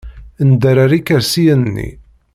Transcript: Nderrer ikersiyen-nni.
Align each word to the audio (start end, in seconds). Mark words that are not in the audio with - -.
Nderrer 0.49 0.91
ikersiyen-nni. 0.99 1.89